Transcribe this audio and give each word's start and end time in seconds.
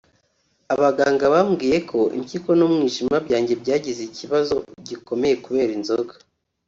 abaganga 0.73 1.25
bambwiye 1.33 1.77
ko 1.89 1.99
impyiko 2.17 2.49
n’umwijima 2.59 3.15
byanjye 3.25 3.53
byagize 3.61 4.01
ikibazo 4.05 4.55
gikomeye 4.87 5.35
kubera 5.45 5.71
inzoga 5.79 6.13